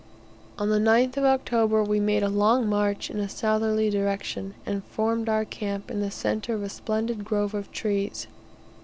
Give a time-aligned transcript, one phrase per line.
[0.57, 4.83] On the 9th of October we made a long march in a southerly direction, and
[4.85, 8.25] formed our camp in the centre of a splendid grove of trees.